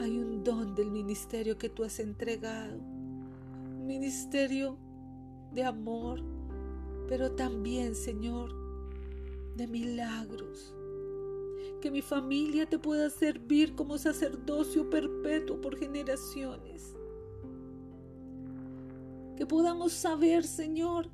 hay 0.00 0.16
un 0.16 0.42
don 0.42 0.74
del 0.74 0.90
ministerio 0.90 1.58
que 1.58 1.68
tú 1.68 1.84
has 1.84 1.98
entregado 1.98 2.80
ministerio 3.82 4.78
de 5.52 5.62
amor, 5.62 6.22
pero 7.06 7.32
también, 7.32 7.94
Señor, 7.94 8.50
de 9.54 9.66
milagros. 9.66 10.74
Que 11.82 11.90
mi 11.90 12.00
familia 12.00 12.64
te 12.64 12.78
pueda 12.78 13.10
servir 13.10 13.74
como 13.74 13.98
sacerdocio 13.98 14.88
perpetuo 14.88 15.60
por 15.60 15.76
generaciones. 15.76 16.94
Que 19.36 19.44
podamos 19.44 19.92
saber, 19.92 20.44
Señor, 20.44 21.10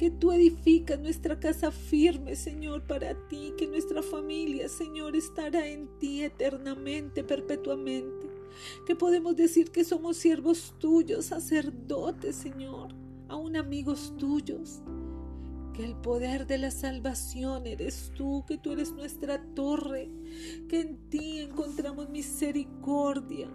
que 0.00 0.10
tú 0.10 0.32
edificas 0.32 0.98
nuestra 0.98 1.38
casa 1.38 1.70
firme, 1.70 2.34
Señor, 2.34 2.86
para 2.86 3.12
ti, 3.28 3.52
que 3.58 3.66
nuestra 3.66 4.02
familia, 4.02 4.66
Señor, 4.70 5.14
estará 5.14 5.68
en 5.68 5.88
ti 5.98 6.22
eternamente, 6.22 7.22
perpetuamente 7.22 8.30
que 8.86 8.96
podemos 8.96 9.36
decir 9.36 9.70
que 9.70 9.84
somos 9.84 10.16
siervos 10.16 10.74
tuyos, 10.78 11.26
sacerdotes, 11.26 12.34
Señor, 12.34 12.94
aún 13.28 13.56
amigos 13.56 14.14
tuyos. 14.16 14.80
Que 15.74 15.84
el 15.84 15.96
poder 15.96 16.46
de 16.46 16.56
la 16.56 16.70
salvación 16.70 17.66
eres 17.66 18.10
tú, 18.16 18.46
que 18.48 18.56
tú 18.56 18.72
eres 18.72 18.92
nuestra 18.92 19.44
torre, 19.54 20.10
que 20.66 20.80
en 20.80 21.10
ti 21.10 21.40
encontramos 21.40 22.08
misericordia 22.08 23.50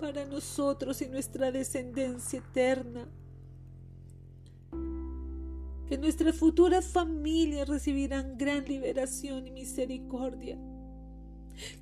para 0.00 0.24
nosotros 0.24 1.02
y 1.02 1.08
nuestra 1.08 1.50
descendencia 1.50 2.38
eterna. 2.38 3.08
Que 5.92 5.98
nuestras 5.98 6.36
futuras 6.36 6.86
familias 6.86 7.68
recibirán 7.68 8.38
gran 8.38 8.64
liberación 8.64 9.46
y 9.46 9.50
misericordia 9.50 10.58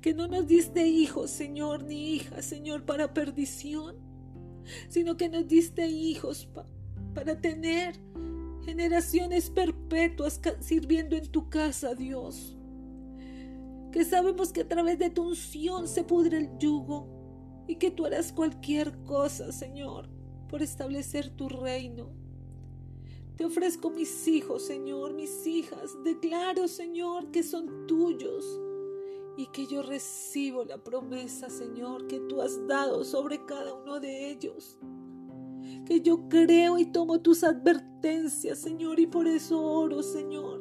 que 0.01 0.13
no 0.13 0.27
nos 0.27 0.47
diste 0.47 0.85
hijos, 0.85 1.31
Señor, 1.31 1.85
ni 1.85 2.15
hijas, 2.15 2.43
Señor, 2.43 2.83
para 2.83 3.13
perdición, 3.13 3.95
sino 4.89 5.15
que 5.15 5.29
nos 5.29 5.47
diste 5.47 5.87
hijos 5.87 6.49
para 7.15 7.39
tener 7.39 7.95
generaciones 8.65 9.49
perpetuas 9.49 10.41
sirviendo 10.59 11.15
en 11.15 11.31
tu 11.31 11.49
casa, 11.49 11.95
Dios. 11.95 12.57
Que 13.93 14.03
sabemos 14.03 14.51
que 14.51 14.63
a 14.63 14.67
través 14.67 14.99
de 14.99 15.09
tu 15.09 15.25
unción 15.25 15.87
se 15.87 16.03
pudre 16.03 16.37
el 16.37 16.57
yugo 16.57 17.63
y 17.65 17.77
que 17.77 17.91
tú 17.91 18.05
harás 18.05 18.33
cualquier 18.33 18.91
cosa, 19.05 19.53
Señor, 19.53 20.09
por 20.49 20.61
establecer 20.61 21.29
tu 21.29 21.47
reino. 21.47 22.20
Te 23.37 23.45
ofrezco 23.45 23.89
mis 23.89 24.27
hijos, 24.27 24.63
Señor, 24.63 25.13
mis 25.13 25.47
hijas. 25.47 25.97
Declaro, 26.03 26.67
Señor, 26.67 27.31
que 27.31 27.43
son 27.43 27.87
tuyos 27.87 28.45
y 29.37 29.47
que 29.47 29.65
yo 29.65 29.81
recibo 29.81 30.65
la 30.65 30.77
promesa, 30.77 31.49
Señor, 31.49 32.07
que 32.07 32.19
tú 32.19 32.41
has 32.41 32.67
dado 32.67 33.03
sobre 33.03 33.43
cada 33.45 33.73
uno 33.73 33.99
de 33.99 34.29
ellos. 34.29 34.77
Que 35.85 36.01
yo 36.01 36.27
creo 36.29 36.77
y 36.77 36.91
tomo 36.91 37.21
tus 37.21 37.43
advertencias, 37.43 38.59
Señor, 38.59 38.99
y 38.99 39.07
por 39.07 39.27
eso 39.27 39.61
oro, 39.61 40.03
Señor. 40.03 40.60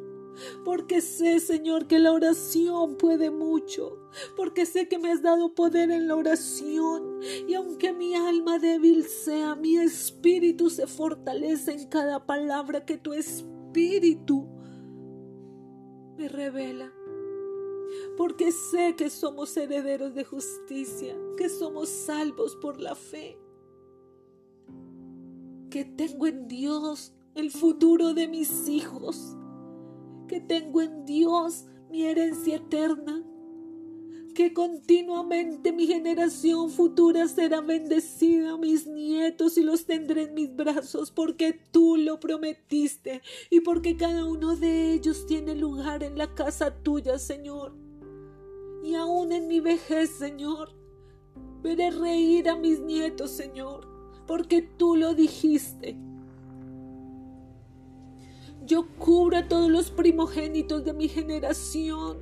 Porque 0.65 1.01
sé, 1.01 1.41
Señor, 1.41 1.87
que 1.87 1.99
la 1.99 2.13
oración 2.13 2.97
puede 2.97 3.31
mucho. 3.31 3.99
Porque 4.37 4.67
sé 4.67 4.89
que 4.89 4.99
me 4.99 5.13
has 5.13 5.23
dado 5.23 5.55
poder 5.55 5.91
en 5.91 6.09
la 6.09 6.17
oración. 6.17 7.21
Y 7.49 7.55
aunque 7.55 7.93
mi 7.93 8.15
alma 8.15 8.59
débil 8.59 9.05
sea, 9.05 9.55
mi 9.55 9.77
espíritu 9.77 10.71
se 10.71 10.87
fortalece 10.87 11.73
en 11.73 11.89
cada 11.89 12.27
palabra 12.27 12.85
que 12.85 12.99
tu 12.99 13.13
espíritu 13.13 14.49
me 16.17 16.29
revela 16.29 16.93
porque 18.17 18.53
sé 18.53 18.95
que 18.97 19.11
somos 19.11 19.57
herederos 19.57 20.15
de 20.15 20.25
justicia, 20.25 21.17
que 21.37 21.49
somos 21.49 21.89
salvos 21.89 22.57
por 22.57 22.81
la 22.81 22.95
fe, 22.95 23.39
que 25.71 25.85
tengo 25.85 26.27
en 26.27 26.49
Dios 26.49 27.13
el 27.35 27.51
futuro 27.51 28.15
de 28.15 28.29
mis 28.29 28.69
hijos, 28.69 29.37
que 30.31 30.41
tengo 30.41 30.81
en 30.81 31.05
Dios 31.07 31.65
mi 31.91 32.05
herencia 32.05 32.55
eterna, 32.55 33.25
que 34.33 34.55
continuamente 34.55 35.73
mi 35.73 35.89
generación 35.89 36.71
futura 36.71 37.27
será 37.27 37.61
bendecida, 37.61 38.57
mis 38.57 38.87
nietos 38.87 39.59
y 39.59 39.65
los 39.65 39.87
tendré 39.87 40.23
en 40.23 40.35
mis 40.35 40.55
brazos, 40.55 41.11
porque 41.11 41.53
tú 41.73 41.97
lo 41.97 42.21
prometiste 42.21 43.23
y 43.51 43.59
porque 43.59 43.97
cada 43.97 44.25
uno 44.25 44.55
de 44.55 44.93
ellos 44.93 45.27
tiene 45.27 45.57
lugar 45.57 46.05
en 46.05 46.17
la 46.17 46.33
casa 46.33 46.81
tuya, 46.81 47.19
Señor. 47.19 47.75
Y 48.85 48.95
aún 48.95 49.33
en 49.33 49.49
mi 49.49 49.59
vejez, 49.59 50.11
Señor, 50.11 50.77
veré 51.61 51.91
reír 51.91 52.49
a 52.49 52.55
mis 52.55 52.79
nietos, 52.79 53.33
Señor, 53.33 53.89
porque 54.29 54.63
tú 54.63 54.95
lo 54.95 55.13
dijiste. 55.13 55.99
Yo 58.67 58.87
cubro 58.99 59.39
a 59.39 59.49
todos 59.49 59.71
los 59.71 59.91
primogénitos 59.91 60.85
de 60.85 60.93
mi 60.93 61.09
generación, 61.09 62.19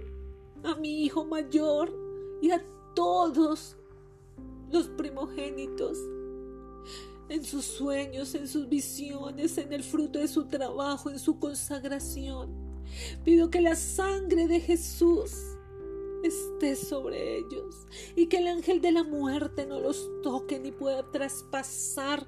a 0.63 0.75
mi 0.77 1.05
hijo 1.05 1.25
mayor 1.25 1.93
y 2.41 2.51
a 2.51 2.65
todos 2.95 3.77
los 4.71 4.89
primogénitos, 4.89 5.99
en 7.29 7.45
sus 7.45 7.65
sueños, 7.65 8.35
en 8.35 8.47
sus 8.49 8.69
visiones, 8.69 9.59
en 9.59 9.73
el 9.73 9.83
fruto 9.83 10.19
de 10.19 10.29
su 10.29 10.47
trabajo, 10.47 11.11
en 11.11 11.19
su 11.19 11.39
consagración. 11.39 12.55
Pido 13.25 13.51
que 13.51 13.61
la 13.61 13.77
sangre 13.77 14.47
de 14.47 14.61
Jesús 14.61 15.33
esté 16.23 16.75
sobre 16.75 17.39
ellos 17.39 17.87
y 18.17 18.27
que 18.27 18.39
el 18.39 18.49
ángel 18.49 18.81
de 18.81 18.93
la 18.93 19.05
muerte 19.05 19.67
no 19.67 19.81
los 19.81 20.09
toque 20.23 20.59
ni 20.59 20.73
pueda 20.73 21.11
traspasar 21.11 22.27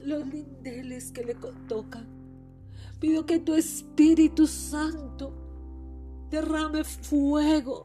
los 0.00 0.26
lindeles 0.26 1.12
que 1.12 1.24
le 1.24 1.36
tocan. 1.68 2.17
Pido 3.00 3.26
que 3.26 3.38
tu 3.38 3.54
Espíritu 3.54 4.46
Santo 4.46 5.32
derrame 6.30 6.84
fuego, 6.84 7.84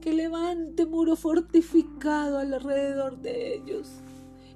que 0.00 0.14
levante 0.14 0.86
muro 0.86 1.16
fortificado 1.16 2.38
alrededor 2.38 3.18
de 3.18 3.54
ellos 3.54 4.00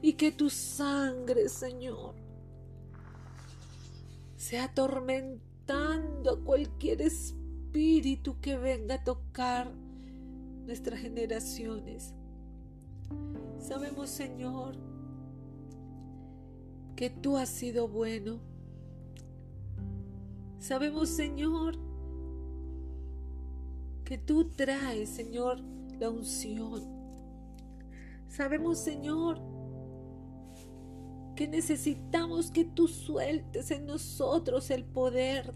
y 0.00 0.14
que 0.14 0.32
tu 0.32 0.50
sangre, 0.50 1.48
Señor, 1.48 2.14
sea 4.36 4.64
atormentando 4.64 6.30
a 6.30 6.40
cualquier 6.40 7.02
espíritu 7.02 8.40
que 8.40 8.56
venga 8.56 8.96
a 8.96 9.04
tocar 9.04 9.70
nuestras 10.66 11.00
generaciones. 11.00 12.14
Sabemos, 13.58 14.10
Señor, 14.10 14.76
que 16.96 17.10
tú 17.10 17.36
has 17.36 17.48
sido 17.48 17.88
bueno. 17.88 18.53
Sabemos, 20.58 21.08
Señor, 21.08 21.76
que 24.04 24.18
tú 24.18 24.50
traes, 24.50 25.08
Señor, 25.08 25.60
la 25.98 26.10
unción. 26.10 26.82
Sabemos, 28.28 28.78
Señor, 28.78 29.40
que 31.36 31.48
necesitamos 31.48 32.50
que 32.50 32.64
tú 32.64 32.88
sueltes 32.88 33.70
en 33.70 33.86
nosotros 33.86 34.70
el 34.70 34.84
poder. 34.84 35.54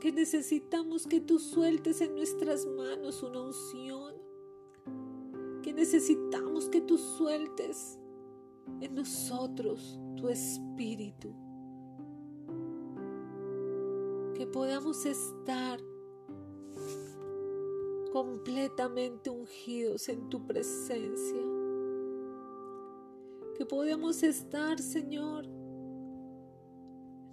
Que 0.00 0.12
necesitamos 0.12 1.06
que 1.06 1.20
tú 1.20 1.38
sueltes 1.38 2.00
en 2.00 2.14
nuestras 2.14 2.66
manos 2.66 3.22
una 3.22 3.40
unción, 3.40 4.14
que 5.62 5.72
necesitamos 5.72 6.68
que 6.68 6.80
tú 6.80 6.98
sueltes 6.98 7.98
en 8.80 8.94
nosotros 8.94 9.98
tu 10.16 10.28
espíritu, 10.28 11.34
que 14.38 14.46
podamos 14.46 15.04
estar 15.04 15.80
completamente 18.12 19.30
ungidos 19.30 20.08
en 20.08 20.28
tu 20.28 20.46
presencia, 20.46 21.42
que 23.56 23.66
podamos 23.66 24.22
estar, 24.22 24.78
Señor, 24.78 25.44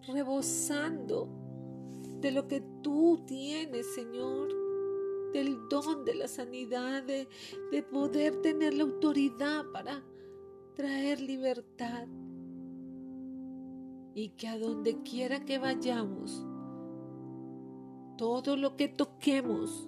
rebosando 0.08 1.30
de 2.22 2.32
lo 2.32 2.48
que 2.48 2.64
tú 2.82 3.24
tienes, 3.28 3.86
Señor, 3.94 4.50
del 5.32 5.60
don 5.70 6.06
de 6.06 6.16
la 6.16 6.28
sanidad, 6.28 7.04
de, 7.04 7.28
de 7.72 7.84
poder 7.84 8.42
tener 8.42 8.74
la 8.74 8.84
autoridad 8.84 9.64
para 9.72 10.04
traer 10.74 11.22
libertad. 11.22 12.08
Y 14.16 14.30
que 14.30 14.48
a 14.48 14.58
donde 14.58 15.04
quiera 15.04 15.46
que 15.46 15.60
vayamos, 15.60 16.44
todo 18.18 18.58
lo 18.58 18.76
que 18.78 18.88
toquemos, 18.88 19.88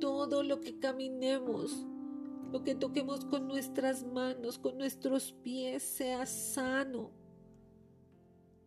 todo 0.00 0.42
lo 0.42 0.60
que 0.60 0.78
caminemos, 0.78 1.86
lo 2.52 2.62
que 2.62 2.74
toquemos 2.74 3.24
con 3.24 3.48
nuestras 3.48 4.04
manos, 4.04 4.58
con 4.58 4.76
nuestros 4.78 5.32
pies, 5.32 5.82
sea 5.82 6.26
sano 6.26 7.10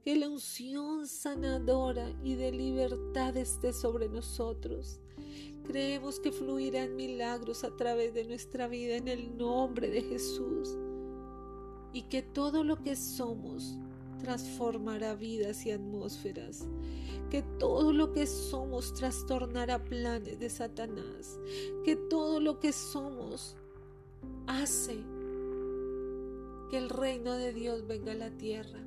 que 0.06 0.16
la 0.16 0.30
unción 0.30 1.08
sanadora 1.08 2.08
y 2.24 2.36
de 2.36 2.52
libertad 2.52 3.36
esté 3.38 3.74
sobre 3.74 4.08
nosotros. 4.08 5.00
Creemos 5.64 6.20
que 6.20 6.32
fluirán 6.32 6.96
milagros 6.96 7.64
a 7.64 7.76
través 7.76 8.14
de 8.14 8.24
nuestra 8.24 8.68
vida 8.68 8.98
en 8.98 9.08
el 9.08 9.36
nombre 9.36 9.90
de 9.90 10.04
Jesús 10.04 10.78
y 11.92 12.04
que 12.04 12.22
todo 12.22 12.64
lo 12.64 12.84
que 12.84 12.96
somos 12.96 13.80
transformará 14.26 15.16
vidas 15.16 15.66
y 15.66 15.72
atmósferas, 15.72 16.66
que 17.30 17.44
todo 17.60 17.94
lo 17.94 18.12
que 18.12 18.26
somos 18.28 18.94
trastornará 18.94 19.84
planes 19.84 20.40
de 20.40 20.50
Satanás, 20.50 21.40
que 21.84 21.96
todo 21.96 22.40
lo 22.40 22.60
que 22.60 22.74
somos 22.74 23.56
hace 24.48 24.98
que 26.70 26.78
el 26.78 26.90
reino 26.90 27.34
de 27.34 27.54
Dios 27.54 27.86
venga 27.86 28.14
a 28.14 28.16
la 28.16 28.32
tierra 28.32 28.86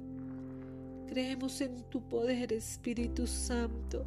Creemos 1.08 1.62
en 1.62 1.84
tu 1.84 2.02
poder, 2.02 2.52
Espíritu 2.52 3.26
Santo. 3.26 4.04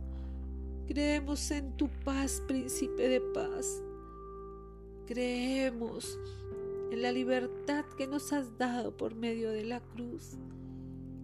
Creemos 0.88 1.50
en 1.50 1.76
tu 1.76 1.90
paz, 2.06 2.44
príncipe 2.48 3.10
de 3.10 3.20
paz. 3.20 3.82
Creemos 5.08 6.20
en 6.92 7.02
la 7.02 7.12
libertad 7.12 7.86
que 7.98 8.06
nos 8.06 8.32
has 8.34 8.56
dado 8.60 8.96
por 8.96 9.16
medio 9.16 9.50
de 9.50 9.64
la 9.64 9.80
cruz. 9.80 10.38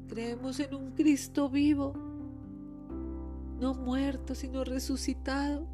Creemos 0.08 0.60
en 0.60 0.74
un 0.74 0.92
Cristo 0.92 1.50
vivo, 1.50 1.94
no 3.60 3.74
muerto, 3.74 4.36
sino 4.36 4.64
resucitado. 4.64 5.68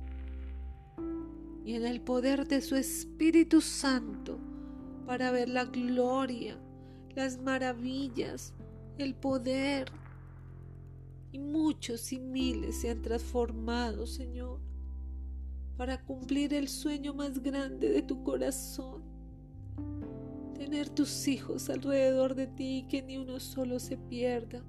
Y 1.65 1.75
en 1.75 1.85
el 1.85 2.01
poder 2.01 2.47
de 2.47 2.61
su 2.61 2.75
Espíritu 2.75 3.61
Santo 3.61 4.39
para 5.05 5.31
ver 5.31 5.49
la 5.49 5.65
gloria, 5.65 6.57
las 7.15 7.39
maravillas, 7.41 8.53
el 8.97 9.15
poder 9.15 9.91
y 11.31 11.39
muchos 11.39 12.11
y 12.13 12.19
miles 12.19 12.81
se 12.81 12.89
han 12.89 13.01
transformado, 13.01 14.05
Señor, 14.05 14.59
para 15.77 16.03
cumplir 16.03 16.53
el 16.53 16.67
sueño 16.67 17.13
más 17.13 17.41
grande 17.41 17.89
de 17.89 18.01
tu 18.01 18.23
corazón. 18.23 19.12
Tener 20.63 20.87
tus 20.87 21.27
hijos 21.27 21.69
alrededor 21.69 22.35
de 22.35 22.47
ti 22.47 22.77
y 22.77 22.87
que 22.87 23.01
ni 23.01 23.17
uno 23.17 23.37
solo 23.41 23.79
se 23.81 23.97
pierda. 23.97 24.63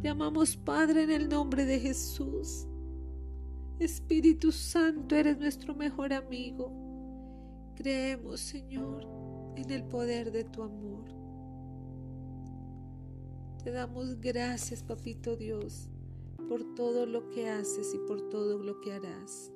Te 0.00 0.08
amamos, 0.08 0.56
Padre, 0.56 1.02
en 1.02 1.10
el 1.10 1.28
nombre 1.28 1.64
de 1.64 1.80
Jesús. 1.80 2.68
Espíritu 3.80 4.52
Santo, 4.52 5.16
eres 5.16 5.36
nuestro 5.36 5.74
mejor 5.74 6.12
amigo. 6.12 6.70
Creemos, 7.74 8.38
Señor, 8.38 9.04
en 9.56 9.68
el 9.72 9.82
poder 9.82 10.30
de 10.30 10.44
tu 10.44 10.62
amor. 10.62 11.06
Te 13.64 13.72
damos 13.72 14.20
gracias, 14.20 14.84
Papito 14.84 15.34
Dios, 15.34 15.90
por 16.48 16.76
todo 16.76 17.04
lo 17.04 17.30
que 17.30 17.50
haces 17.50 17.92
y 17.92 17.98
por 18.06 18.28
todo 18.28 18.62
lo 18.62 18.80
que 18.80 18.92
harás. 18.92 19.50